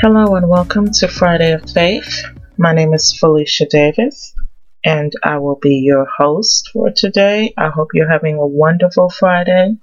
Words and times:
Hello 0.00 0.36
and 0.36 0.48
welcome 0.48 0.92
to 0.92 1.08
Friday 1.08 1.50
of 1.50 1.68
Faith. 1.72 2.22
My 2.56 2.72
name 2.72 2.94
is 2.94 3.18
Felicia 3.18 3.66
Davis 3.68 4.32
and 4.84 5.12
I 5.24 5.38
will 5.38 5.58
be 5.60 5.74
your 5.78 6.06
host 6.18 6.70
for 6.72 6.92
today. 6.94 7.52
I 7.58 7.70
hope 7.70 7.88
you're 7.94 8.08
having 8.08 8.36
a 8.36 8.46
wonderful 8.46 9.10
Friday 9.10 9.76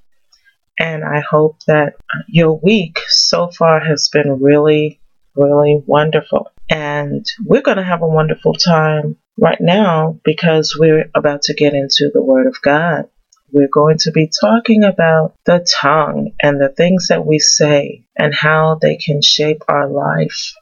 and 0.79 1.03
I 1.03 1.19
hope 1.19 1.57
that 1.67 1.95
your 2.29 2.57
week 2.63 2.99
so 3.09 3.49
far 3.49 3.81
has 3.81 4.07
been 4.07 4.39
really, 4.39 5.01
really 5.35 5.83
wonderful. 5.85 6.49
And 6.69 7.25
we're 7.43 7.61
going 7.61 7.75
to 7.75 7.83
have 7.83 8.01
a 8.01 8.07
wonderful 8.07 8.53
time 8.53 9.17
right 9.37 9.59
now 9.59 10.21
because 10.23 10.77
we're 10.79 11.11
about 11.13 11.41
to 11.43 11.53
get 11.53 11.73
into 11.73 12.09
the 12.13 12.23
Word 12.23 12.47
of 12.47 12.55
God. 12.61 13.09
We're 13.51 13.69
going 13.71 13.97
to 13.99 14.11
be 14.11 14.29
talking 14.41 14.83
about 14.83 15.35
the 15.45 15.65
tongue 15.81 16.31
and 16.41 16.59
the 16.59 16.69
things 16.69 17.07
that 17.07 17.25
we 17.25 17.39
say 17.39 18.05
and 18.17 18.33
how 18.33 18.79
they 18.81 18.97
can 18.97 19.21
shape 19.21 19.63
our 19.67 19.87
life 19.87 20.53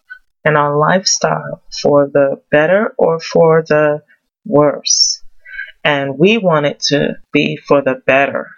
and 0.45 0.57
our 0.57 0.77
lifestyle 0.77 1.63
for 1.81 2.07
the 2.07 2.41
better 2.51 2.93
or 2.97 3.19
for 3.19 3.63
the 3.63 4.03
worse. 4.45 5.23
And 5.83 6.17
we 6.17 6.37
want 6.37 6.65
it 6.65 6.79
to 6.87 7.17
be 7.31 7.57
for 7.57 7.81
the 7.81 7.95
better. 8.05 8.49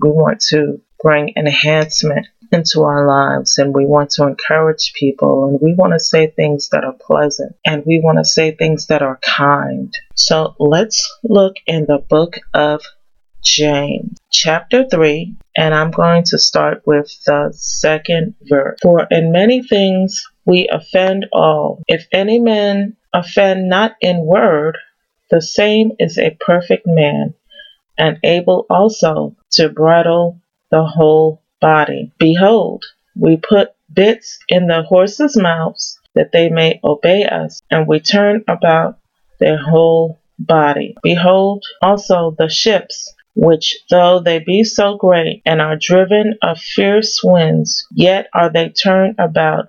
We 0.00 0.10
want 0.10 0.40
to 0.48 0.80
bring 1.02 1.32
enhancement 1.36 2.26
into 2.52 2.82
our 2.82 3.06
lives 3.06 3.58
and 3.58 3.74
we 3.74 3.84
want 3.84 4.10
to 4.10 4.26
encourage 4.26 4.92
people 4.94 5.48
and 5.48 5.58
we 5.60 5.74
want 5.74 5.92
to 5.92 6.00
say 6.00 6.28
things 6.28 6.68
that 6.70 6.84
are 6.84 6.94
pleasant 6.94 7.56
and 7.64 7.84
we 7.84 8.00
want 8.02 8.18
to 8.18 8.24
say 8.24 8.52
things 8.52 8.86
that 8.86 9.02
are 9.02 9.18
kind. 9.22 9.92
So 10.14 10.54
let's 10.58 11.18
look 11.24 11.56
in 11.66 11.86
the 11.86 11.98
book 11.98 12.36
of 12.54 12.82
James 13.46 14.18
chapter 14.32 14.88
3 14.88 15.36
and 15.56 15.72
I'm 15.72 15.92
going 15.92 16.24
to 16.24 16.38
start 16.38 16.82
with 16.84 17.16
the 17.24 17.52
second 17.54 18.34
verse. 18.42 18.76
For 18.82 19.06
in 19.08 19.30
many 19.30 19.62
things 19.62 20.26
we 20.44 20.68
offend 20.70 21.26
all. 21.32 21.80
If 21.86 22.06
any 22.12 22.40
man 22.40 22.96
offend 23.12 23.68
not 23.68 23.94
in 24.00 24.26
word, 24.26 24.76
the 25.30 25.40
same 25.40 25.92
is 26.00 26.18
a 26.18 26.36
perfect 26.40 26.86
man 26.88 27.34
and 27.96 28.18
able 28.24 28.66
also 28.68 29.36
to 29.52 29.68
bridle 29.68 30.40
the 30.70 30.84
whole 30.84 31.40
body. 31.60 32.12
Behold, 32.18 32.84
we 33.14 33.36
put 33.36 33.70
bits 33.92 34.38
in 34.48 34.66
the 34.66 34.82
horses' 34.82 35.36
mouths 35.36 35.98
that 36.14 36.32
they 36.32 36.48
may 36.48 36.80
obey 36.82 37.24
us, 37.24 37.62
and 37.70 37.86
we 37.86 38.00
turn 38.00 38.42
about 38.48 38.98
their 39.38 39.58
whole 39.58 40.18
body. 40.38 40.94
Behold 41.02 41.64
also 41.80 42.34
the 42.38 42.48
ships, 42.48 43.14
which 43.36 43.76
though 43.90 44.18
they 44.18 44.38
be 44.38 44.64
so 44.64 44.96
great 44.96 45.42
and 45.44 45.60
are 45.60 45.76
driven 45.76 46.34
of 46.42 46.58
fierce 46.58 47.20
winds, 47.22 47.86
yet 47.92 48.28
are 48.34 48.50
they 48.50 48.70
turned 48.70 49.14
about 49.18 49.68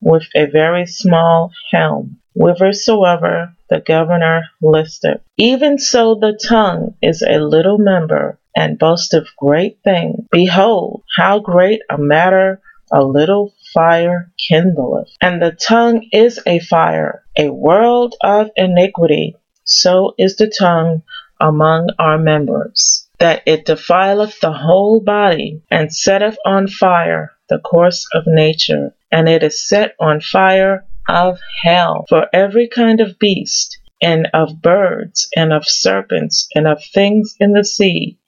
with 0.00 0.22
a 0.34 0.46
very 0.46 0.86
small 0.86 1.50
helm, 1.70 2.16
whithersoever 2.34 3.52
the 3.68 3.80
governor 3.80 4.42
listeth. 4.62 5.20
Even 5.36 5.78
so 5.78 6.14
the 6.14 6.38
tongue 6.48 6.94
is 7.02 7.22
a 7.22 7.38
little 7.40 7.78
member, 7.78 8.38
and 8.56 8.78
boasteth 8.78 9.28
great 9.36 9.78
things. 9.84 10.26
Behold, 10.30 11.02
how 11.16 11.38
great 11.38 11.80
a 11.90 11.98
matter 11.98 12.60
a 12.90 13.04
little 13.04 13.52
fire 13.74 14.32
kindleth. 14.38 15.10
And 15.20 15.42
the 15.42 15.52
tongue 15.52 16.08
is 16.12 16.40
a 16.46 16.58
fire, 16.60 17.24
a 17.36 17.50
world 17.50 18.14
of 18.22 18.50
iniquity. 18.56 19.36
So 19.64 20.14
is 20.18 20.36
the 20.36 20.48
tongue 20.48 21.02
among 21.40 21.90
our 21.98 22.18
members, 22.18 23.07
that 23.18 23.42
it 23.46 23.64
defileth 23.64 24.38
the 24.40 24.52
whole 24.52 25.00
body, 25.00 25.60
and 25.70 25.92
setteth 25.94 26.38
on 26.44 26.68
fire 26.68 27.32
the 27.48 27.58
course 27.58 28.06
of 28.12 28.24
nature, 28.26 28.94
and 29.10 29.28
it 29.28 29.42
is 29.42 29.66
set 29.66 29.94
on 29.98 30.20
fire 30.20 30.84
of 31.08 31.40
hell. 31.62 32.04
For 32.08 32.28
every 32.32 32.68
kind 32.68 33.00
of 33.00 33.18
beast, 33.18 33.78
and 34.00 34.28
of 34.32 34.62
birds, 34.62 35.28
and 35.36 35.52
of 35.52 35.66
serpents, 35.66 36.48
and 36.54 36.68
of 36.68 36.84
things 36.84 37.34
in 37.40 37.52
the 37.52 37.64
sea, 37.64 38.18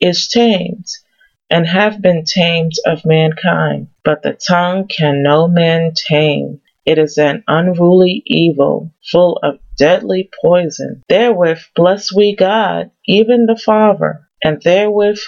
is 0.00 0.28
tamed, 0.28 0.86
and 1.50 1.66
have 1.66 2.00
been 2.00 2.24
tamed 2.24 2.72
of 2.86 3.04
mankind. 3.04 3.88
But 4.04 4.22
the 4.22 4.32
tongue 4.32 4.86
can 4.86 5.22
no 5.22 5.48
man 5.48 5.92
tame. 5.94 6.60
It 6.86 6.98
is 6.98 7.18
an 7.18 7.44
unruly 7.46 8.22
evil, 8.24 8.94
full 9.10 9.38
of 9.42 9.58
deadly 9.76 10.30
poison. 10.40 11.02
Therewith 11.08 11.60
bless 11.74 12.14
we 12.14 12.34
God, 12.34 12.90
even 13.04 13.44
the 13.44 13.58
Father, 13.58 14.27
and 14.42 14.60
therewith 14.62 15.20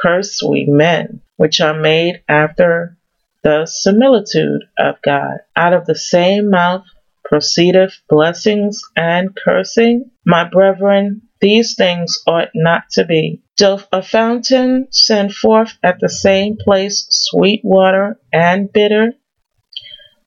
curse 0.00 0.42
we 0.42 0.66
men, 0.66 1.20
which 1.36 1.60
are 1.60 1.78
made 1.78 2.22
after 2.28 2.96
the 3.42 3.66
similitude 3.66 4.64
of 4.78 4.96
God. 5.02 5.38
Out 5.56 5.72
of 5.72 5.86
the 5.86 5.94
same 5.94 6.50
mouth 6.50 6.84
proceedeth 7.24 8.00
blessings 8.08 8.82
and 8.96 9.36
cursing. 9.36 10.10
My 10.24 10.48
brethren, 10.48 11.22
these 11.40 11.74
things 11.76 12.22
ought 12.26 12.50
not 12.54 12.84
to 12.92 13.04
be. 13.04 13.42
Doth 13.56 13.86
a 13.92 14.02
fountain 14.02 14.88
send 14.90 15.34
forth 15.34 15.78
at 15.82 16.00
the 16.00 16.08
same 16.08 16.56
place 16.56 17.06
sweet 17.10 17.60
water 17.64 18.18
and 18.32 18.72
bitter? 18.72 19.12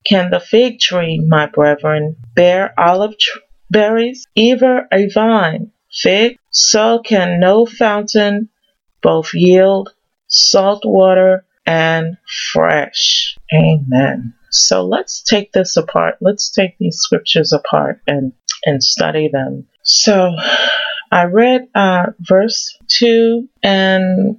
Can 0.04 0.32
the 0.32 0.40
fig 0.40 0.80
tree, 0.80 1.20
my 1.20 1.46
brethren, 1.46 2.18
bear 2.36 2.74
olive 2.80 3.18
tr- 3.18 3.40
berries? 3.70 4.26
Either 4.36 4.88
a 4.92 5.08
vine, 5.10 5.72
fig, 5.92 6.38
so 6.50 7.00
can 7.00 7.40
no 7.40 7.66
fountain 7.66 8.50
both 9.02 9.34
yield 9.34 9.94
salt 10.28 10.84
water 10.86 11.46
and 11.66 12.18
fresh. 12.52 13.38
Amen. 13.54 14.34
So 14.50 14.86
let's 14.86 15.22
take 15.22 15.52
this 15.54 15.78
apart. 15.78 16.16
Let's 16.22 16.50
take 16.50 16.78
these 16.78 16.98
scriptures 16.98 17.54
apart 17.54 18.02
and, 18.08 18.34
and 18.66 18.84
study 18.84 19.30
them. 19.32 19.68
So 19.84 20.36
I 21.12 21.26
read 21.26 21.68
uh, 21.76 22.08
verse 22.20 22.78
2 22.88 23.48
and 23.64 24.38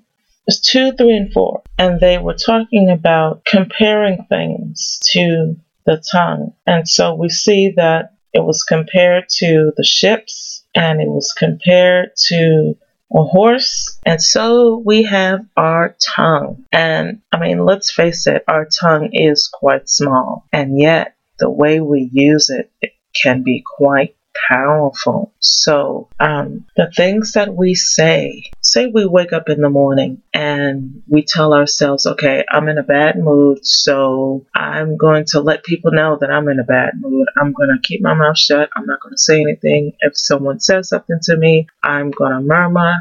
2, 0.51 0.93
3, 0.93 1.17
and 1.17 1.33
4, 1.33 1.63
and 1.79 2.01
they 2.01 2.19
were 2.19 2.35
talking 2.35 2.91
about 2.91 3.45
comparing 3.45 4.27
things 4.29 4.99
to 5.13 5.57
the 5.87 6.03
tongue. 6.11 6.55
And 6.67 6.89
so 6.89 7.15
we 7.15 7.29
see 7.29 7.73
that 7.77 8.12
it 8.33 8.41
was 8.41 8.65
compared 8.65 9.29
to 9.29 9.73
the 9.77 9.85
ships 9.85 10.65
and 10.75 11.01
it 11.01 11.09
was 11.09 11.35
compared 11.37 12.17
to 12.29 12.75
a 13.15 13.23
horse. 13.23 13.99
And 14.07 14.23
so 14.23 14.79
we 14.79 15.03
have 15.03 15.45
our 15.57 15.95
tongue. 16.01 16.65
And 16.73 17.21
I 17.31 17.39
mean, 17.39 17.65
let's 17.65 17.93
face 17.93 18.27
it, 18.27 18.45
our 18.49 18.67
tongue 18.67 19.11
is 19.13 19.49
quite 19.53 19.89
small. 19.89 20.47
And 20.53 20.79
yet, 20.79 21.15
the 21.39 21.51
way 21.51 21.81
we 21.81 22.09
use 22.13 22.51
it, 22.51 22.71
it 22.81 22.93
can 23.21 23.43
be 23.43 23.63
quite 23.77 24.17
powerful. 24.49 25.33
So, 25.41 26.11
um, 26.21 26.67
the 26.77 26.91
things 26.95 27.33
that 27.33 27.55
we 27.55 27.75
say, 27.75 28.45
say 28.61 28.87
we 28.87 29.07
wake 29.07 29.33
up 29.33 29.49
in 29.49 29.61
the 29.61 29.71
morning 29.71 30.23
and 30.33 31.03
we 31.09 31.25
tell 31.27 31.55
ourselves, 31.55 32.07
okay, 32.07 32.45
I'm 32.51 32.69
in 32.69 32.79
a 32.79 32.83
bad 32.83 33.19
mood, 33.19 33.65
so 33.67 34.47
I'm 34.55 34.97
going 34.97 35.25
to 35.29 35.41
let 35.41 35.65
people 35.65 35.93
know 35.93 36.19
that 36.21 36.31
I'm 36.31 36.49
in 36.49 36.59
a 36.59 36.65
bad 36.65 36.93
mood. 37.01 37.29
I'm 37.37 37.53
going 37.53 37.71
to 37.71 37.87
keep 37.87 38.03
my 38.03 38.15
mouth 38.15 38.39
shut. 38.39 38.71
I'm 38.77 38.87
not 38.87 39.01
going 39.01 39.15
to 39.15 39.23
say 39.23 39.41
anything. 39.41 39.93
If 40.01 40.17
someone 40.17 40.61
says 40.61 40.89
something 40.89 41.19
to 41.25 41.37
me, 41.37 41.67
I'm 41.83 42.11
going 42.11 42.33
to 42.33 42.41
murmur 42.41 42.95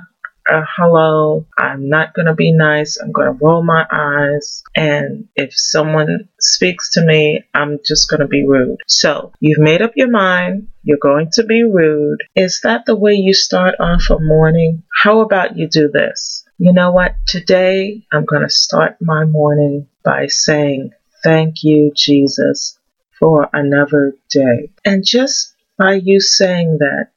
hello. 0.48 1.46
I'm 1.58 1.90
not 1.90 2.14
going 2.14 2.26
to 2.26 2.34
be 2.34 2.52
nice. 2.52 2.98
I'm 2.98 3.12
going 3.12 3.28
to 3.28 3.46
roll 3.46 3.64
my 3.64 3.86
eyes. 3.92 4.64
And 4.76 5.28
if 5.36 5.54
someone 5.58 6.30
speaks 6.40 6.92
to 6.92 7.06
me, 7.06 7.44
I'm 7.54 7.80
just 7.86 8.10
going 8.10 8.22
to 8.22 8.28
be 8.28 8.46
rude. 8.46 8.80
So 8.88 9.32
you've 9.40 9.60
made 9.60 9.82
up 9.82 9.94
your 9.96 10.10
mind. 10.10 10.68
You're 10.84 10.98
going 11.02 11.30
to 11.34 11.44
be 11.44 11.64
rude. 11.64 12.20
Is 12.36 12.62
that 12.64 12.86
the 12.86 12.96
way 12.96 13.14
you 13.14 13.34
start 13.34 13.76
off 13.80 14.10
a 14.10 14.20
morning? 14.20 14.84
How 14.96 15.22
about 15.22 15.58
you 15.58 15.68
do 15.68 15.90
this? 15.90 16.44
You 16.58 16.74
know 16.74 16.92
what? 16.92 17.16
Today 17.28 18.06
I'm 18.12 18.26
going 18.26 18.44
to 18.44 18.50
start 18.50 18.98
my 19.02 19.26
morning 19.26 19.88
by 20.04 20.28
saying, 20.28 20.92
Thank 21.24 21.64
you, 21.64 21.92
Jesus, 21.96 22.80
for 23.20 23.48
another 23.54 24.16
day. 24.30 24.72
And 24.84 25.06
just 25.06 25.54
by 25.78 26.02
you 26.04 26.20
saying 26.20 26.78
that, 26.80 27.10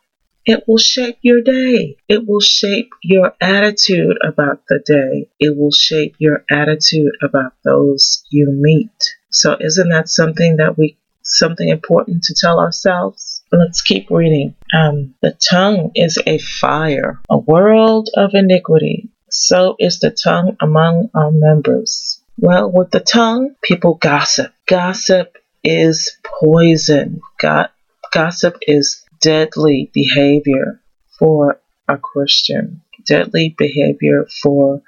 it 0.47 0.65
will 0.67 0.79
shape 0.79 1.19
your 1.23 1.41
day. 1.41 1.97
It 2.09 2.27
will 2.27 2.41
shape 2.41 2.91
your 3.03 3.35
attitude 3.41 4.19
about 4.23 4.63
the 4.69 4.81
day. 4.85 5.29
It 5.41 5.57
will 5.57 5.73
shape 5.73 6.17
your 6.19 6.45
attitude 6.51 7.13
about 7.23 7.55
those 7.65 8.25
you 8.31 8.51
meet. 8.51 8.93
So 9.31 9.57
isn't 9.59 9.89
that 9.89 10.09
something 10.09 10.57
that 10.57 10.77
we 10.77 10.99
something 11.23 11.69
important 11.69 12.25
to 12.25 12.35
tell 12.39 12.61
ourselves? 12.61 13.43
Let's 13.51 13.81
keep 13.81 14.11
reading. 14.11 14.55
Um, 14.75 15.15
the 15.23 15.33
tongue 15.33 15.93
is 15.95 16.19
a 16.27 16.39
fire, 16.39 17.21
a 17.31 17.39
world 17.39 18.11
of 18.17 18.31
iniquity. 18.35 19.11
So 19.31 19.77
is 19.79 20.01
the 20.01 20.11
tongue 20.11 20.57
among 20.61 21.11
our 21.15 21.31
members. 21.31 22.21
Well, 22.39 22.71
with 22.71 22.91
the 22.91 23.01
tongue, 23.01 23.55
people 23.63 23.95
gossip. 23.95 24.53
Gossip 24.67 25.37
is 25.63 26.19
poison. 26.25 27.23
God, 27.41 27.71
gossip 28.13 28.59
is 28.63 29.04
deadly 29.25 29.91
behavior 29.95 30.83
for 31.19 31.59
a 31.89 31.97
Christian, 31.97 32.83
deadly 33.07 33.55
behavior 33.57 34.27
for 34.43 34.83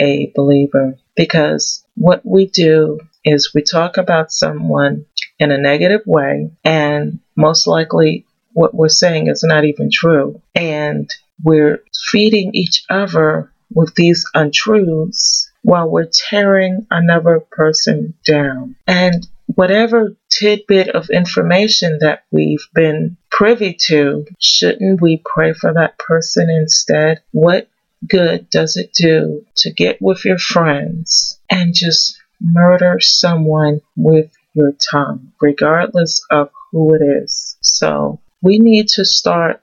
a 0.00 0.32
believer. 0.34 0.96
Because 1.14 1.84
what 1.94 2.24
we 2.24 2.46
do 2.46 3.00
is 3.22 3.52
we 3.54 3.62
talk 3.62 3.98
about 3.98 4.32
someone 4.32 5.04
in 5.38 5.50
a 5.50 5.58
negative 5.58 6.00
way, 6.06 6.50
and 6.64 7.18
most 7.36 7.66
likely 7.66 8.24
what 8.54 8.74
we're 8.74 8.88
saying 8.88 9.26
is 9.26 9.44
not 9.44 9.64
even 9.64 9.90
true. 9.92 10.40
And 10.54 11.10
we're 11.44 11.82
feeding 12.10 12.54
each 12.54 12.82
other 12.88 13.52
with 13.74 13.94
these 13.94 14.24
untruths 14.32 15.50
while 15.62 15.90
we're 15.90 16.08
tearing 16.30 16.86
another 16.90 17.40
person 17.40 18.14
down. 18.24 18.76
And 18.86 19.26
whatever 19.54 20.16
tidbit 20.38 20.88
of 20.88 21.10
information 21.10 21.98
that 22.00 22.24
we've 22.30 22.66
been 22.74 23.16
privy 23.30 23.76
to, 23.86 24.26
shouldn't 24.38 25.00
we 25.00 25.22
pray 25.24 25.52
for 25.52 25.72
that 25.74 25.98
person 25.98 26.50
instead? 26.50 27.22
What 27.32 27.68
good 28.06 28.48
does 28.50 28.76
it 28.76 28.92
do 28.92 29.44
to 29.56 29.72
get 29.72 30.00
with 30.00 30.24
your 30.24 30.38
friends 30.38 31.40
and 31.50 31.74
just 31.74 32.18
murder 32.40 32.98
someone 33.00 33.80
with 33.96 34.30
your 34.54 34.72
tongue, 34.90 35.32
regardless 35.40 36.24
of 36.30 36.50
who 36.70 36.94
it 36.94 37.02
is? 37.02 37.56
So 37.60 38.20
we 38.42 38.58
need 38.58 38.88
to 38.88 39.04
start 39.04 39.62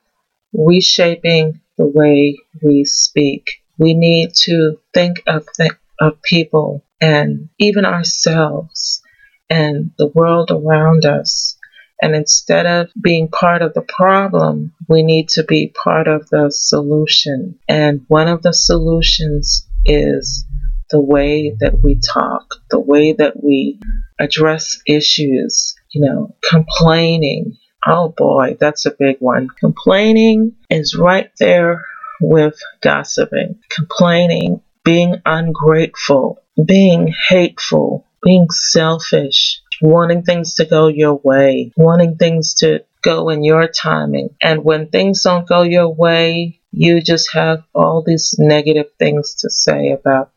reshaping 0.54 1.62
the 1.78 1.88
way 1.88 2.40
we 2.62 2.86
speak. 2.86 3.62
We 3.78 3.94
need 3.94 4.34
to 4.46 4.80
think 4.94 5.24
of, 5.28 5.46
th- 5.58 5.72
of 6.00 6.22
people 6.22 6.84
and 7.02 7.50
even 7.60 7.86
ourselves 7.86 9.03
and 9.50 9.92
the 9.98 10.07
world 10.07 10.51
around 10.51 11.06
us. 11.06 11.57
And 12.01 12.16
instead 12.16 12.66
of 12.66 12.90
being 13.01 13.30
part 13.30 13.62
of 13.62 13.74
the 13.74 13.81
problem, 13.81 14.74
we 14.90 15.04
need 15.04 15.30
to 15.30 15.44
be 15.44 15.74
part 15.84 16.07
of 16.07 16.28
the 16.30 16.51
solution. 16.51 17.60
And 17.69 18.01
one 18.07 18.28
of 18.28 18.42
the 18.42 18.54
solutions 18.54 19.68
is 19.86 20.45
the 20.90 21.00
way 21.00 21.56
that 21.60 21.81
we 21.81 22.00
talk, 22.13 22.56
the 22.69 22.80
way 22.80 23.13
that 23.13 23.42
we 23.42 23.80
address 24.19 24.81
issues, 24.86 25.75
you 25.92 26.01
know, 26.06 26.36
complaining. 26.48 27.57
Oh 27.86 28.13
boy, 28.16 28.57
that's 28.60 28.86
a 28.86 28.95
big 28.98 29.18
one. 29.19 29.48
Complaining 29.60 30.56
is 30.69 30.95
right 30.95 31.31
there 31.40 31.86
with 32.22 32.60
gossiping. 32.81 33.60
Complaining, 33.75 34.62
being 34.84 35.22
ungrateful, 35.25 36.40
being 36.66 37.13
hateful, 37.30 38.06
being 38.24 38.50
selfish, 38.50 39.62
wanting 39.81 40.24
things 40.24 40.56
to 40.56 40.66
go 40.66 40.88
your 40.88 41.20
way, 41.24 41.72
wanting 41.75 42.16
things 42.18 42.56
to 42.56 42.84
go 43.02 43.30
in 43.30 43.44
your 43.44 43.68
timing. 43.68 44.30
And 44.42 44.64
when 44.64 44.90
things 44.90 45.24
don't 45.24 45.48
go 45.48 45.62
your 45.62 45.94
way, 45.94 46.60
you 46.72 47.02
just 47.02 47.34
have 47.34 47.64
all 47.75 48.04
these 48.06 48.36
negative 48.40 48.88
things 48.98 49.36
to 49.42 49.50
say 49.50 49.92
about 49.92 50.31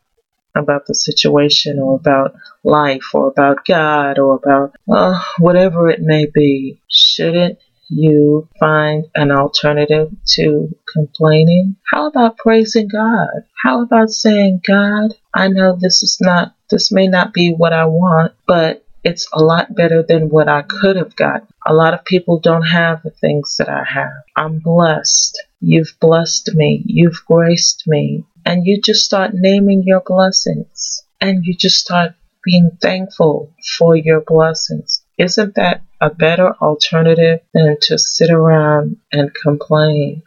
about 0.55 0.87
the 0.87 0.95
situation 0.95 1.79
or 1.79 1.95
about 1.95 2.33
life 2.63 3.13
or 3.13 3.27
about 3.27 3.63
God 3.65 4.17
or 4.17 4.35
about 4.35 4.75
uh, 4.91 5.23
whatever 5.37 5.89
it 5.89 5.99
may 6.01 6.25
be. 6.25 6.81
Shouldn't 6.87 7.59
you 7.89 8.49
find 8.59 9.05
an 9.15 9.31
alternative 9.31 10.09
to 10.35 10.75
complaining? 10.91 11.75
How 11.91 12.07
about 12.07 12.37
praising 12.37 12.87
God? 12.87 13.45
How 13.63 13.83
about 13.83 14.09
saying, 14.09 14.61
God, 14.67 15.13
I 15.37 15.49
know 15.49 15.77
this 15.79 16.01
is 16.01 16.17
not, 16.19 16.55
this 16.71 16.91
may 16.91 17.07
not 17.07 17.31
be 17.31 17.53
what 17.53 17.71
I 17.71 17.85
want, 17.85 18.33
but 18.47 18.83
it's 19.03 19.27
a 19.31 19.39
lot 19.39 19.75
better 19.75 20.01
than 20.01 20.29
what 20.29 20.49
I 20.49 20.63
could 20.63 20.95
have 20.95 21.15
got. 21.15 21.47
A 21.63 21.75
lot 21.75 21.93
of 21.93 22.03
people 22.05 22.39
don't 22.39 22.65
have 22.65 23.03
the 23.03 23.11
things 23.11 23.57
that 23.59 23.69
I 23.69 23.83
have. 23.83 24.23
I'm 24.35 24.57
blessed. 24.57 25.39
You've 25.61 25.93
blessed 26.01 26.55
me. 26.55 26.81
You've 26.87 27.23
graced 27.27 27.83
me. 27.85 28.25
And 28.47 28.65
you 28.65 28.81
just 28.81 29.05
start 29.05 29.31
naming 29.35 29.83
your 29.85 30.01
blessings 30.03 31.03
and 31.21 31.45
you 31.45 31.55
just 31.55 31.77
start 31.77 32.13
being 32.43 32.71
thankful 32.81 33.53
for 33.77 33.95
your 33.95 34.21
blessings. 34.21 35.03
Isn't 35.19 35.53
that 35.53 35.83
a 36.01 36.09
better 36.09 36.55
alternative 36.55 37.41
than 37.53 37.77
to 37.83 37.99
sit 37.99 38.31
around 38.31 38.97
and 39.11 39.31
complain? 39.35 40.23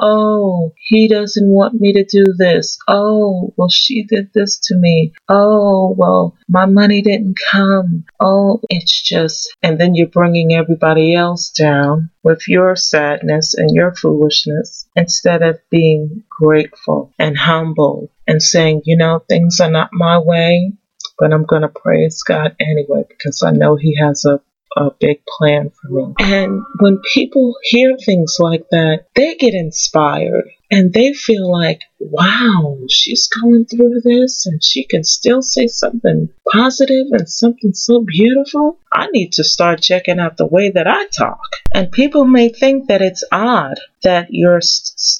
Oh, 0.00 0.72
he 0.78 1.08
doesn't 1.08 1.48
want 1.48 1.80
me 1.80 1.92
to 1.92 2.04
do 2.04 2.24
this. 2.38 2.78
Oh, 2.88 3.52
well, 3.56 3.68
she 3.68 4.04
did 4.04 4.30
this 4.32 4.58
to 4.64 4.76
me. 4.76 5.12
Oh, 5.28 5.94
well, 5.96 6.36
my 6.48 6.66
money 6.66 7.02
didn't 7.02 7.36
come. 7.50 8.04
Oh, 8.20 8.60
it's 8.68 9.02
just, 9.02 9.54
and 9.62 9.78
then 9.80 9.94
you're 9.94 10.08
bringing 10.08 10.54
everybody 10.54 11.14
else 11.14 11.50
down 11.50 12.10
with 12.22 12.48
your 12.48 12.74
sadness 12.76 13.54
and 13.54 13.70
your 13.74 13.94
foolishness 13.94 14.88
instead 14.96 15.42
of 15.42 15.58
being 15.70 16.24
grateful 16.30 17.12
and 17.18 17.36
humble 17.36 18.10
and 18.26 18.42
saying, 18.42 18.82
you 18.84 18.96
know, 18.96 19.22
things 19.28 19.60
are 19.60 19.70
not 19.70 19.90
my 19.92 20.18
way 20.18 20.72
but 21.18 21.32
I'm 21.32 21.44
going 21.44 21.62
to 21.62 21.68
praise 21.68 22.22
God 22.22 22.56
anyway 22.58 23.04
because 23.08 23.42
I 23.46 23.50
know 23.50 23.76
He 23.76 23.96
has 24.00 24.24
a, 24.24 24.40
a 24.76 24.90
big 25.00 25.22
plan 25.38 25.70
for 25.70 25.88
me. 25.88 26.14
And 26.18 26.62
when 26.80 27.00
people 27.12 27.56
hear 27.62 27.96
things 27.96 28.36
like 28.38 28.64
that, 28.70 29.06
they 29.14 29.34
get 29.34 29.54
inspired 29.54 30.48
and 30.70 30.92
they 30.92 31.12
feel 31.12 31.50
like, 31.52 31.82
wow, 32.00 32.78
she's 32.88 33.28
going 33.28 33.66
through 33.66 34.00
this 34.02 34.46
and 34.46 34.64
she 34.64 34.84
can 34.84 35.04
still 35.04 35.42
say 35.42 35.66
something 35.66 36.30
positive 36.50 37.06
and 37.10 37.28
something 37.28 37.74
so 37.74 38.00
beautiful. 38.06 38.78
I 38.90 39.08
need 39.12 39.32
to 39.32 39.44
start 39.44 39.82
checking 39.82 40.18
out 40.18 40.38
the 40.38 40.46
way 40.46 40.70
that 40.70 40.86
I 40.86 41.06
talk. 41.08 41.40
And 41.74 41.92
people 41.92 42.24
may 42.24 42.48
think 42.48 42.88
that 42.88 43.02
it's 43.02 43.24
odd 43.30 43.78
that 44.02 44.28
you're 44.30 44.60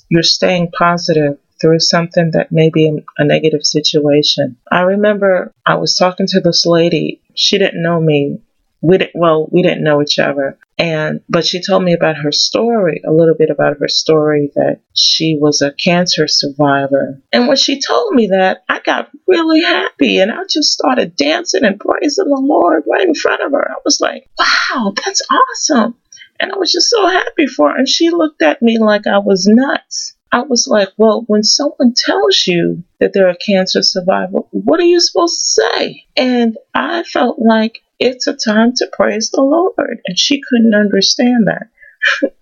you're 0.08 0.22
staying 0.22 0.70
positive 0.70 1.38
through 1.60 1.78
something 1.78 2.32
that 2.32 2.50
may 2.50 2.70
be 2.70 3.04
a 3.18 3.24
negative 3.24 3.64
situation. 3.64 4.56
I 4.70 4.80
remember 4.80 5.52
I 5.64 5.76
was 5.76 5.94
talking 5.94 6.26
to 6.28 6.40
this 6.40 6.66
lady. 6.66 7.20
She 7.34 7.58
didn't 7.58 7.82
know 7.82 8.00
me. 8.00 8.40
We 8.82 8.98
didn't, 8.98 9.12
well, 9.14 9.48
we 9.50 9.62
didn't 9.62 9.84
know 9.84 10.02
each 10.02 10.18
other. 10.18 10.58
And, 10.76 11.20
but 11.28 11.46
she 11.46 11.62
told 11.62 11.84
me 11.84 11.92
about 11.92 12.16
her 12.16 12.32
story, 12.32 13.00
a 13.06 13.12
little 13.12 13.36
bit 13.36 13.50
about 13.50 13.78
her 13.78 13.88
story 13.88 14.50
that 14.56 14.80
she 14.92 15.38
was 15.40 15.62
a 15.62 15.72
cancer 15.72 16.26
survivor. 16.26 17.22
And 17.32 17.46
when 17.46 17.56
she 17.56 17.80
told 17.80 18.14
me 18.14 18.26
that, 18.28 18.64
I 18.68 18.80
got 18.80 19.10
really 19.28 19.62
happy 19.62 20.18
and 20.18 20.32
I 20.32 20.42
just 20.50 20.72
started 20.72 21.14
dancing 21.14 21.64
and 21.64 21.78
praising 21.78 22.28
the 22.28 22.40
Lord 22.40 22.82
right 22.90 23.06
in 23.06 23.14
front 23.14 23.42
of 23.42 23.52
her. 23.52 23.70
I 23.70 23.76
was 23.84 24.00
like, 24.00 24.28
wow, 24.38 24.92
that's 25.04 25.22
awesome. 25.30 25.94
And 26.40 26.52
I 26.52 26.56
was 26.56 26.72
just 26.72 26.90
so 26.90 27.06
happy 27.06 27.46
for 27.46 27.70
her. 27.70 27.76
And 27.76 27.88
she 27.88 28.10
looked 28.10 28.42
at 28.42 28.62
me 28.62 28.80
like 28.80 29.06
I 29.06 29.18
was 29.18 29.46
nuts. 29.48 30.16
I 30.32 30.42
was 30.42 30.66
like, 30.66 30.88
well, 30.96 31.24
when 31.26 31.44
someone 31.44 31.92
tells 31.94 32.46
you 32.46 32.82
that 32.98 33.12
they're 33.12 33.28
a 33.28 33.36
cancer 33.36 33.82
survivor, 33.82 34.38
what 34.50 34.80
are 34.80 34.84
you 34.84 34.98
supposed 34.98 35.38
to 35.40 35.44
say? 35.44 36.06
And 36.16 36.56
I 36.74 37.02
felt 37.02 37.38
like 37.38 37.82
it's 38.02 38.26
a 38.26 38.34
time 38.34 38.72
to 38.76 38.90
praise 38.92 39.30
the 39.30 39.42
Lord. 39.42 40.00
And 40.06 40.18
she 40.18 40.40
couldn't 40.48 40.74
understand 40.74 41.46
that. 41.48 42.32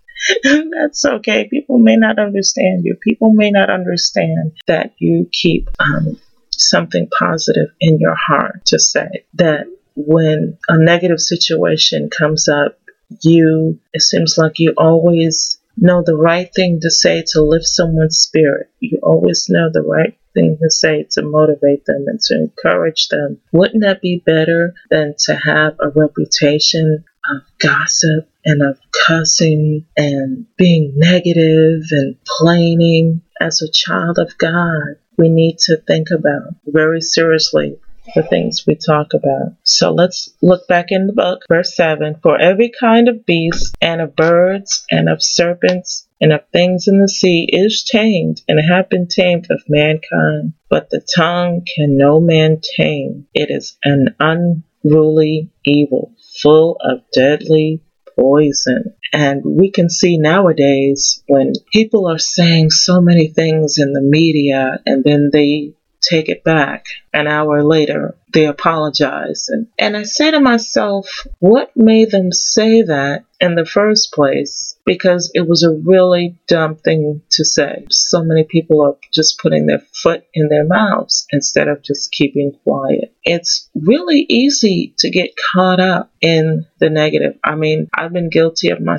That's 0.70 1.04
okay. 1.04 1.48
People 1.48 1.78
may 1.78 1.96
not 1.96 2.18
understand 2.18 2.84
you. 2.84 2.96
People 3.02 3.32
may 3.32 3.50
not 3.50 3.70
understand 3.70 4.52
that 4.66 4.94
you 4.98 5.28
keep 5.32 5.68
um, 5.78 6.18
something 6.52 7.08
positive 7.18 7.68
in 7.80 7.98
your 8.00 8.16
heart 8.16 8.66
to 8.66 8.78
say. 8.78 9.24
That 9.34 9.66
when 9.96 10.58
a 10.68 10.78
negative 10.78 11.20
situation 11.20 12.10
comes 12.10 12.48
up, 12.48 12.78
you, 13.22 13.80
it 13.92 14.02
seems 14.02 14.36
like 14.38 14.58
you 14.58 14.74
always 14.76 15.58
know 15.76 16.02
the 16.04 16.16
right 16.16 16.48
thing 16.54 16.80
to 16.82 16.90
say 16.90 17.24
to 17.32 17.42
lift 17.42 17.66
someone's 17.66 18.18
spirit. 18.18 18.68
You 18.78 19.00
always 19.02 19.46
know 19.48 19.70
the 19.72 19.82
right 19.82 20.16
to 20.34 20.70
say 20.70 21.06
to 21.10 21.22
motivate 21.22 21.84
them 21.86 22.04
and 22.06 22.20
to 22.20 22.34
encourage 22.34 23.08
them. 23.08 23.40
Wouldn't 23.52 23.82
that 23.82 24.00
be 24.00 24.22
better 24.24 24.74
than 24.90 25.14
to 25.26 25.34
have 25.34 25.74
a 25.80 25.88
reputation 25.88 27.04
of 27.28 27.42
gossip 27.58 28.28
and 28.44 28.62
of 28.62 28.78
cussing 29.06 29.86
and 29.96 30.46
being 30.56 30.92
negative 30.96 31.82
and 31.90 32.16
complaining? 32.38 33.22
As 33.40 33.62
a 33.62 33.72
child 33.72 34.18
of 34.18 34.36
God, 34.36 34.96
we 35.16 35.28
need 35.28 35.58
to 35.60 35.78
think 35.86 36.10
about 36.10 36.54
very 36.66 37.00
seriously 37.00 37.78
the 38.14 38.22
things 38.22 38.64
we 38.66 38.74
talk 38.74 39.14
about. 39.14 39.54
So 39.62 39.92
let's 39.92 40.30
look 40.42 40.66
back 40.68 40.86
in 40.88 41.06
the 41.06 41.12
book, 41.12 41.42
verse 41.48 41.74
7 41.76 42.16
For 42.22 42.38
every 42.38 42.70
kind 42.78 43.08
of 43.08 43.26
beast, 43.26 43.76
and 43.80 44.00
of 44.00 44.16
birds, 44.16 44.84
and 44.90 45.08
of 45.08 45.22
serpents, 45.22 46.06
and 46.20 46.32
of 46.32 46.40
things 46.52 46.86
in 46.86 47.00
the 47.00 47.08
sea 47.08 47.46
is 47.48 47.84
tamed, 47.84 48.42
and 48.46 48.60
have 48.60 48.88
been 48.88 49.08
tamed 49.08 49.46
of 49.50 49.62
mankind. 49.68 50.52
But 50.68 50.90
the 50.90 51.00
tongue 51.16 51.62
can 51.76 51.96
no 51.96 52.20
man 52.20 52.60
tame. 52.76 53.26
It 53.34 53.50
is 53.50 53.78
an 53.82 54.14
unruly 54.20 55.50
evil, 55.64 56.14
full 56.42 56.76
of 56.80 57.02
deadly 57.12 57.82
poison. 58.16 58.94
And 59.12 59.42
we 59.44 59.70
can 59.70 59.90
see 59.90 60.18
nowadays 60.18 61.22
when 61.26 61.54
people 61.72 62.06
are 62.06 62.18
saying 62.18 62.70
so 62.70 63.00
many 63.00 63.28
things 63.28 63.78
in 63.78 63.92
the 63.92 64.02
media 64.02 64.80
and 64.86 65.02
then 65.02 65.30
they 65.32 65.74
take 66.00 66.28
it 66.28 66.44
back. 66.44 66.86
An 67.12 67.26
hour 67.26 67.62
later, 67.62 68.16
they 68.32 68.46
apologize. 68.46 69.48
And, 69.48 69.66
and 69.78 69.96
I 69.96 70.04
say 70.04 70.30
to 70.30 70.40
myself, 70.40 71.26
what 71.38 71.72
made 71.76 72.10
them 72.10 72.32
say 72.32 72.82
that 72.82 73.24
in 73.40 73.54
the 73.54 73.64
first 73.64 74.12
place? 74.12 74.76
Because 74.86 75.30
it 75.34 75.48
was 75.48 75.62
a 75.62 75.72
really 75.72 76.38
dumb 76.46 76.76
thing 76.76 77.22
to 77.30 77.44
say. 77.44 77.86
So 77.90 78.22
many 78.22 78.44
people 78.44 78.82
are 78.82 78.96
just 79.12 79.38
putting 79.40 79.66
their 79.66 79.82
foot 79.92 80.24
in 80.34 80.48
their 80.48 80.64
mouths 80.64 81.26
instead 81.30 81.68
of 81.68 81.82
just 81.82 82.12
keeping 82.12 82.52
quiet. 82.64 83.14
It's 83.24 83.68
really 83.74 84.24
easy 84.28 84.94
to 84.98 85.10
get 85.10 85.30
caught 85.52 85.80
up 85.80 86.12
in 86.20 86.66
the 86.78 86.90
negative. 86.90 87.38
I 87.44 87.56
mean, 87.56 87.88
I've 87.94 88.12
been 88.12 88.30
guilty 88.30 88.70
of 88.70 88.80
my 88.80 88.96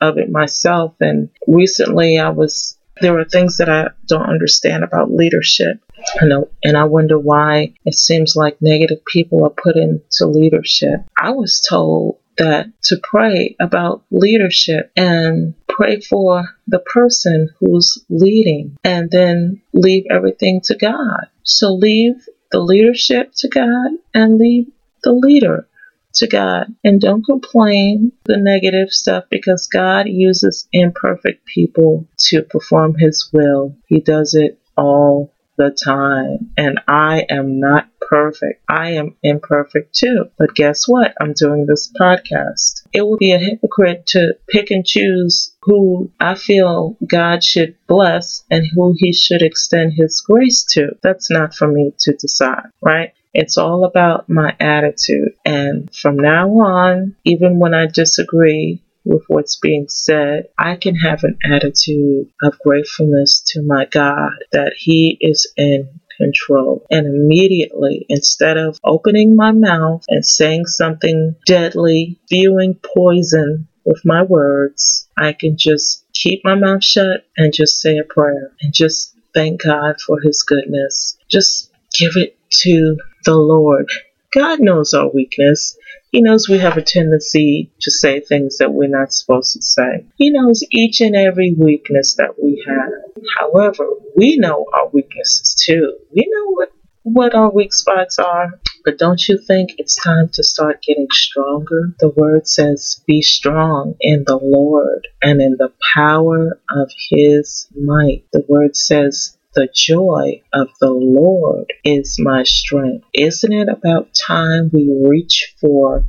of 0.00 0.18
it 0.18 0.30
myself 0.30 0.94
and 1.00 1.30
recently 1.46 2.18
I 2.18 2.28
was 2.28 2.76
there 3.00 3.18
are 3.18 3.24
things 3.24 3.56
that 3.56 3.68
I 3.68 3.88
don't 4.06 4.28
understand 4.28 4.84
about 4.84 5.10
leadership. 5.10 5.78
I 6.20 6.26
know, 6.26 6.48
and 6.62 6.76
I 6.76 6.84
wonder 6.84 7.18
why 7.18 7.74
it 7.84 7.94
seems 7.94 8.36
like 8.36 8.60
negative 8.60 9.04
people 9.04 9.44
are 9.44 9.50
put 9.50 9.76
into 9.76 10.26
leadership. 10.26 11.00
I 11.18 11.30
was 11.30 11.60
told 11.60 12.18
that 12.38 12.66
to 12.84 13.00
pray 13.02 13.56
about 13.60 14.04
leadership 14.10 14.90
and 14.96 15.54
pray 15.68 16.00
for 16.00 16.48
the 16.66 16.80
person 16.80 17.50
who's 17.58 18.04
leading 18.08 18.76
and 18.84 19.10
then 19.10 19.62
leave 19.72 20.04
everything 20.10 20.60
to 20.64 20.76
God. 20.76 21.26
So 21.42 21.74
leave 21.74 22.14
the 22.50 22.60
leadership 22.60 23.32
to 23.36 23.48
God 23.48 23.92
and 24.12 24.38
leave 24.38 24.66
the 25.02 25.12
leader 25.12 25.68
to 26.14 26.26
God 26.28 26.74
and 26.84 27.00
don't 27.00 27.24
complain 27.24 28.12
the 28.24 28.36
negative 28.36 28.90
stuff 28.90 29.24
because 29.30 29.66
God 29.66 30.06
uses 30.08 30.68
imperfect 30.72 31.44
people 31.44 32.06
to 32.28 32.42
perform 32.42 32.94
His 32.98 33.28
will. 33.32 33.76
He 33.88 34.00
does 34.00 34.34
it 34.34 34.60
all 34.76 35.33
the 35.56 35.76
time. 35.84 36.52
And 36.56 36.80
I 36.88 37.26
am 37.30 37.60
not 37.60 37.88
perfect. 38.00 38.62
I 38.68 38.92
am 38.92 39.16
imperfect 39.22 39.94
too. 39.94 40.26
But 40.38 40.54
guess 40.54 40.86
what? 40.86 41.14
I'm 41.20 41.32
doing 41.32 41.66
this 41.66 41.92
podcast. 41.98 42.82
It 42.92 43.06
would 43.06 43.18
be 43.18 43.32
a 43.32 43.38
hypocrite 43.38 44.06
to 44.08 44.34
pick 44.48 44.70
and 44.70 44.84
choose 44.84 45.54
who 45.62 46.10
I 46.20 46.34
feel 46.34 46.96
God 47.06 47.42
should 47.42 47.76
bless 47.86 48.44
and 48.50 48.66
who 48.74 48.94
He 48.96 49.12
should 49.12 49.42
extend 49.42 49.94
His 49.94 50.20
grace 50.20 50.64
to. 50.72 50.96
That's 51.02 51.30
not 51.30 51.54
for 51.54 51.68
me 51.68 51.92
to 52.00 52.12
decide, 52.14 52.70
right? 52.82 53.12
It's 53.34 53.58
all 53.58 53.84
about 53.84 54.28
my 54.28 54.54
attitude. 54.60 55.32
And 55.44 55.92
from 55.92 56.16
now 56.16 56.48
on, 56.60 57.16
even 57.24 57.58
when 57.58 57.74
I 57.74 57.86
disagree 57.86 58.83
with 59.04 59.24
what's 59.28 59.58
being 59.58 59.86
said, 59.88 60.48
I 60.58 60.76
can 60.76 60.96
have 60.96 61.24
an 61.24 61.38
attitude 61.44 62.28
of 62.42 62.58
gratefulness 62.58 63.42
to 63.52 63.62
my 63.62 63.86
God 63.86 64.32
that 64.52 64.74
He 64.76 65.16
is 65.20 65.52
in 65.56 66.00
control. 66.16 66.86
And 66.90 67.06
immediately, 67.06 68.06
instead 68.08 68.56
of 68.56 68.78
opening 68.84 69.36
my 69.36 69.52
mouth 69.52 70.04
and 70.08 70.24
saying 70.24 70.66
something 70.66 71.34
deadly, 71.46 72.20
spewing 72.26 72.78
poison 72.96 73.68
with 73.84 74.00
my 74.04 74.22
words, 74.22 75.08
I 75.16 75.32
can 75.32 75.56
just 75.58 76.04
keep 76.14 76.40
my 76.44 76.54
mouth 76.54 76.82
shut 76.82 77.26
and 77.36 77.52
just 77.52 77.80
say 77.80 77.98
a 77.98 78.04
prayer 78.04 78.52
and 78.60 78.72
just 78.72 79.14
thank 79.34 79.62
God 79.62 80.00
for 80.00 80.20
His 80.20 80.42
goodness. 80.42 81.18
Just 81.30 81.70
give 81.98 82.12
it 82.16 82.38
to 82.62 82.96
the 83.24 83.34
Lord. 83.34 83.90
God 84.34 84.60
knows 84.60 84.92
our 84.92 85.08
weakness. 85.08 85.76
He 86.10 86.20
knows 86.20 86.48
we 86.48 86.58
have 86.58 86.76
a 86.76 86.82
tendency 86.82 87.70
to 87.80 87.90
say 87.90 88.20
things 88.20 88.58
that 88.58 88.72
we're 88.72 88.88
not 88.88 89.12
supposed 89.12 89.52
to 89.54 89.62
say. 89.62 90.06
He 90.16 90.30
knows 90.30 90.62
each 90.70 91.00
and 91.00 91.14
every 91.14 91.54
weakness 91.56 92.16
that 92.16 92.42
we 92.42 92.64
have. 92.66 93.24
However, 93.40 93.86
we 94.16 94.36
know 94.36 94.66
our 94.74 94.88
weaknesses 94.88 95.54
too. 95.66 95.96
We 96.12 96.28
know 96.28 96.50
what, 96.50 96.72
what 97.02 97.34
our 97.34 97.50
weak 97.50 97.72
spots 97.72 98.18
are. 98.18 98.60
But 98.84 98.98
don't 98.98 99.26
you 99.28 99.38
think 99.38 99.70
it's 99.78 99.96
time 100.02 100.28
to 100.34 100.44
start 100.44 100.82
getting 100.82 101.08
stronger? 101.10 101.94
The 102.00 102.10
word 102.10 102.46
says, 102.46 103.02
Be 103.06 103.22
strong 103.22 103.94
in 104.00 104.24
the 104.26 104.38
Lord 104.40 105.08
and 105.22 105.40
in 105.40 105.56
the 105.58 105.72
power 105.94 106.60
of 106.70 106.90
his 107.08 107.66
might. 107.74 108.24
The 108.32 108.44
word 108.46 108.76
says, 108.76 109.38
the 109.54 109.68
joy 109.74 110.42
of 110.52 110.68
the 110.80 110.90
Lord 110.90 111.72
is 111.84 112.16
my 112.18 112.42
strength. 112.42 113.06
Isn't 113.12 113.52
it 113.52 113.68
about 113.68 114.14
time 114.14 114.70
we 114.72 114.90
reach 115.06 115.54
for 115.60 116.04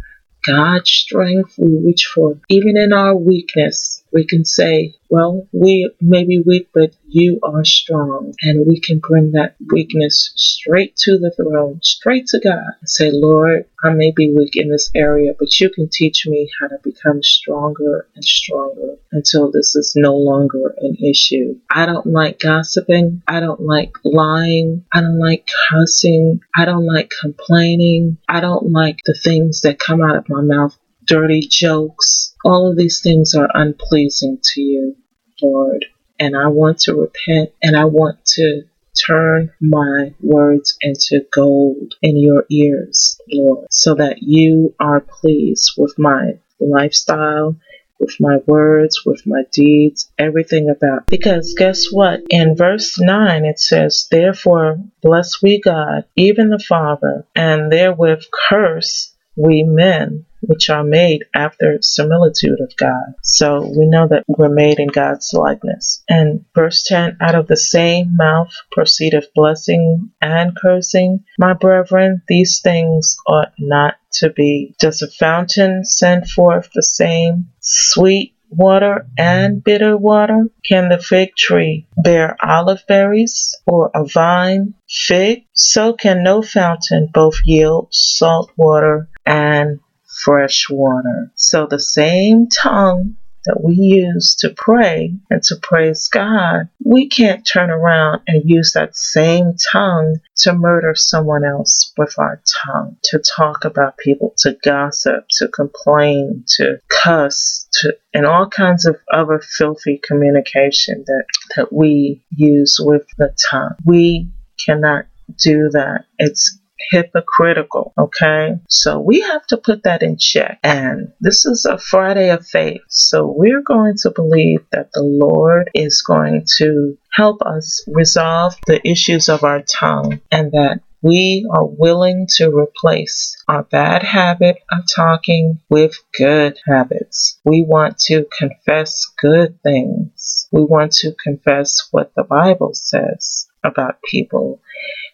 God's 0.45 0.89
strength? 0.89 1.55
We 1.57 1.77
reach 1.85 2.05
for, 2.13 2.39
even 2.49 2.77
in 2.77 2.93
our 2.93 3.15
weakness, 3.15 4.03
we 4.15 4.25
can 4.25 4.45
say, 4.45 4.95
well, 5.09 5.45
we 5.51 5.91
may 5.99 6.23
be 6.23 6.41
weak, 6.43 6.69
but 6.73 6.95
you 7.07 7.39
are 7.43 7.65
strong. 7.65 8.33
And 8.41 8.65
we 8.65 8.79
can 8.79 8.99
bring 8.99 9.33
that 9.33 9.55
weakness 9.71 10.31
straight 10.35 10.95
to 10.99 11.19
the 11.19 11.33
throne, 11.35 11.81
straight 11.83 12.27
to 12.27 12.39
God, 12.39 12.63
and 12.79 12.89
say, 12.89 13.09
Lord, 13.11 13.65
I 13.83 13.93
may 13.93 14.11
be 14.15 14.33
weak 14.33 14.53
in 14.55 14.71
this 14.71 14.89
area, 14.95 15.33
but 15.37 15.59
you 15.59 15.69
can 15.69 15.89
teach 15.91 16.25
me 16.25 16.49
how 16.59 16.67
to 16.67 16.77
become 16.81 17.21
stronger 17.21 18.07
and 18.15 18.23
stronger 18.23 18.95
until 19.11 19.51
this 19.51 19.75
is 19.75 19.93
no 19.95 20.15
longer 20.15 20.73
an 20.79 20.95
issue. 20.95 21.59
I 21.69 21.85
don't 21.85 22.07
like 22.07 22.39
gossiping. 22.39 23.21
I 23.27 23.41
don't 23.41 23.61
like 23.61 23.91
lying. 24.03 24.85
I 24.93 25.01
don't 25.01 25.19
like 25.19 25.47
cussing. 25.69 26.39
I 26.55 26.65
don't 26.65 26.85
like 26.85 27.11
complaining. 27.21 28.17
I 28.29 28.39
don't 28.39 28.71
like 28.71 28.99
the 29.05 29.19
things 29.21 29.61
that 29.61 29.77
come 29.77 30.01
out 30.01 30.15
of 30.15 30.29
my 30.29 30.41
mouth 30.41 30.75
dirty 31.05 31.41
jokes. 31.41 32.33
All 32.43 32.69
of 32.69 32.77
these 32.77 33.01
things 33.01 33.33
are 33.33 33.49
unpleasing 33.53 34.39
to 34.53 34.61
you, 34.61 34.95
Lord. 35.41 35.85
And 36.19 36.35
I 36.35 36.47
want 36.47 36.79
to 36.81 36.95
repent 36.95 37.51
and 37.61 37.75
I 37.75 37.85
want 37.85 38.23
to 38.35 38.63
turn 38.95 39.51
my 39.59 40.13
words 40.21 40.77
into 40.81 41.25
gold 41.33 41.95
in 42.01 42.17
your 42.17 42.45
ears, 42.49 43.19
Lord, 43.31 43.67
so 43.69 43.95
that 43.95 44.21
you 44.21 44.73
are 44.79 45.01
pleased 45.01 45.73
with 45.77 45.93
my 45.97 46.39
lifestyle, 46.59 47.57
with 47.99 48.15
my 48.19 48.37
words, 48.45 49.05
with 49.05 49.25
my 49.25 49.43
deeds, 49.51 50.11
everything 50.17 50.69
about. 50.69 51.07
Because 51.07 51.55
guess 51.57 51.87
what? 51.91 52.21
In 52.29 52.55
verse 52.55 52.99
9 52.99 53.45
it 53.45 53.59
says, 53.59 54.07
Therefore 54.09 54.79
bless 55.01 55.41
we 55.41 55.59
God, 55.59 56.05
even 56.15 56.49
the 56.49 56.59
Father, 56.59 57.25
and 57.35 57.71
therewith 57.71 58.23
curse 58.49 59.13
we 59.35 59.63
men 59.63 60.25
which 60.47 60.69
are 60.69 60.83
made 60.83 61.25
after 61.33 61.77
similitude 61.81 62.59
of 62.61 62.75
God. 62.77 63.13
So 63.23 63.61
we 63.77 63.85
know 63.85 64.07
that 64.07 64.23
we're 64.27 64.49
made 64.49 64.79
in 64.79 64.87
God's 64.87 65.33
likeness. 65.33 66.03
And 66.09 66.45
verse 66.53 66.83
10 66.83 67.17
out 67.21 67.35
of 67.35 67.47
the 67.47 67.57
same 67.57 68.15
mouth 68.15 68.51
proceedeth 68.71 69.33
blessing 69.33 70.11
and 70.21 70.55
cursing. 70.55 71.23
My 71.37 71.53
brethren, 71.53 72.21
these 72.27 72.61
things 72.61 73.17
ought 73.27 73.53
not 73.59 73.95
to 74.13 74.29
be. 74.29 74.75
Does 74.79 75.01
a 75.01 75.09
fountain 75.09 75.83
send 75.83 76.29
forth 76.29 76.69
the 76.73 76.83
same 76.83 77.49
sweet 77.59 78.35
water 78.49 79.07
and 79.17 79.63
bitter 79.63 79.97
water? 79.97 80.47
Can 80.63 80.89
the 80.89 80.99
fig 80.99 81.35
tree 81.35 81.87
bear 81.97 82.37
olive 82.41 82.83
berries 82.87 83.55
or 83.65 83.91
a 83.93 84.05
vine 84.05 84.73
fig? 84.89 85.45
So 85.53 85.93
can 85.93 86.23
no 86.23 86.41
fountain 86.41 87.09
both 87.13 87.39
yield 87.45 87.89
salt 87.91 88.51
water 88.55 89.09
and 89.25 89.79
fresh 90.23 90.67
water. 90.69 91.31
So 91.35 91.67
the 91.67 91.79
same 91.79 92.47
tongue 92.47 93.17
that 93.45 93.61
we 93.63 93.75
use 93.75 94.35
to 94.39 94.53
pray 94.55 95.15
and 95.29 95.41
to 95.43 95.55
praise 95.61 96.07
God, 96.07 96.67
we 96.83 97.07
can't 97.07 97.47
turn 97.47 97.69
around 97.69 98.21
and 98.27 98.49
use 98.49 98.73
that 98.73 98.97
same 98.97 99.53
tongue 99.71 100.17
to 100.37 100.53
murder 100.53 100.93
someone 100.95 101.45
else 101.45 101.93
with 101.97 102.15
our 102.17 102.41
tongue, 102.65 102.97
to 103.05 103.19
talk 103.19 103.63
about 103.63 103.97
people, 103.97 104.33
to 104.39 104.57
gossip, 104.63 105.25
to 105.37 105.47
complain, 105.47 106.43
to 106.57 106.79
cuss, 106.89 107.67
to 107.73 107.95
and 108.13 108.25
all 108.25 108.47
kinds 108.47 108.85
of 108.85 108.97
other 109.13 109.39
filthy 109.39 109.99
communication 110.03 111.03
that, 111.05 111.25
that 111.55 111.73
we 111.73 112.23
use 112.31 112.77
with 112.79 113.05
the 113.17 113.35
tongue. 113.49 113.75
We 113.85 114.31
cannot 114.65 115.05
do 115.37 115.69
that. 115.73 116.05
It's 116.17 116.59
hypocritical. 116.91 117.93
Okay. 117.97 118.55
So 118.69 118.99
we 118.99 119.21
have 119.21 119.45
to 119.47 119.57
put 119.57 119.83
that 119.83 120.03
in 120.03 120.17
check. 120.17 120.59
And 120.63 121.13
this 121.19 121.45
is 121.45 121.65
a 121.65 121.77
Friday 121.77 122.29
of 122.29 122.45
faith. 122.45 122.81
So 122.89 123.25
we're 123.25 123.63
going 123.63 123.95
to 124.03 124.11
believe 124.11 124.65
that 124.71 124.91
the 124.93 125.03
Lord 125.03 125.69
is 125.73 126.01
going 126.01 126.45
to 126.57 126.97
help 127.11 127.41
us 127.41 127.83
resolve 127.87 128.55
the 128.67 128.85
issues 128.87 129.29
of 129.29 129.43
our 129.43 129.61
tongue 129.61 130.21
and 130.31 130.51
that 130.51 130.81
we 131.01 131.47
are 131.51 131.67
willing 131.67 132.25
to 132.27 132.49
replace 132.49 133.37
our 133.47 133.61
bad 133.61 134.01
habit 134.01 134.57
of 134.71 134.85
talking 134.93 135.59
with 135.69 135.95
good 136.17 136.57
habits. 136.65 137.39
We 137.45 137.61
want 137.61 137.99
to 138.07 138.25
confess 138.35 139.05
good 139.21 139.61
things. 139.61 140.47
We 140.51 140.63
want 140.63 140.93
to 140.93 141.13
confess 141.23 141.89
what 141.91 142.11
the 142.15 142.23
Bible 142.23 142.73
says 142.73 143.47
about 143.63 144.01
people 144.01 144.61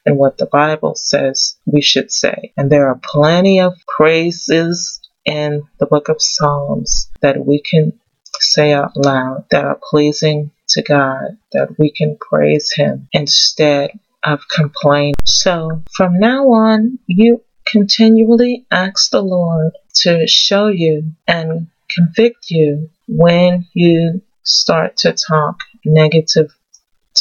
and 0.05 0.17
what 0.17 0.37
the 0.37 0.45
Bible 0.45 0.95
says 0.95 1.57
we 1.65 1.81
should 1.81 2.11
say. 2.11 2.53
And 2.57 2.71
there 2.71 2.87
are 2.87 2.99
plenty 3.03 3.59
of 3.59 3.73
praises 3.87 4.99
in 5.25 5.63
the 5.79 5.85
book 5.85 6.09
of 6.09 6.21
Psalms 6.21 7.09
that 7.21 7.45
we 7.45 7.61
can 7.61 7.93
say 8.39 8.73
out 8.73 8.95
loud 8.95 9.45
that 9.51 9.65
are 9.65 9.79
pleasing 9.89 10.51
to 10.69 10.81
God, 10.81 11.37
that 11.51 11.77
we 11.77 11.91
can 11.91 12.17
praise 12.19 12.71
Him 12.73 13.07
instead 13.11 13.91
of 14.23 14.41
complaining. 14.53 15.13
So 15.25 15.83
from 15.95 16.19
now 16.19 16.45
on, 16.51 16.99
you 17.07 17.43
continually 17.65 18.65
ask 18.71 19.11
the 19.11 19.21
Lord 19.21 19.73
to 19.95 20.25
show 20.27 20.67
you 20.67 21.13
and 21.27 21.67
convict 21.89 22.49
you 22.49 22.89
when 23.07 23.65
you 23.73 24.21
start 24.43 24.97
to 24.97 25.13
talk 25.13 25.59
negative 25.85 26.51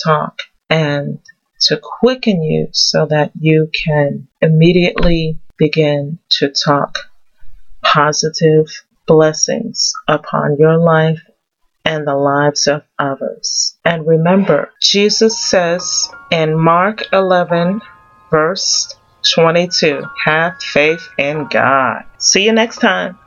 talk 0.04 0.42
and 0.68 1.18
to 1.60 1.78
quicken 1.82 2.42
you 2.42 2.68
so 2.72 3.06
that 3.06 3.32
you 3.38 3.70
can 3.72 4.28
immediately 4.40 5.38
begin 5.56 6.18
to 6.30 6.50
talk 6.50 6.98
positive 7.82 8.66
blessings 9.06 9.92
upon 10.08 10.56
your 10.58 10.76
life 10.78 11.20
and 11.84 12.06
the 12.06 12.14
lives 12.14 12.66
of 12.66 12.82
others. 12.98 13.76
And 13.84 14.06
remember, 14.06 14.72
Jesus 14.80 15.38
says 15.38 16.08
in 16.30 16.58
Mark 16.58 17.02
11, 17.12 17.80
verse 18.30 18.94
22, 19.34 20.02
have 20.24 20.60
faith 20.62 21.08
in 21.18 21.46
God. 21.48 22.04
See 22.18 22.44
you 22.44 22.52
next 22.52 22.78
time. 22.78 23.18